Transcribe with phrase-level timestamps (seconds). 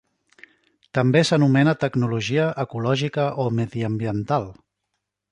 [0.97, 4.49] També s'anomena tecnologia ecològica o mediambiental.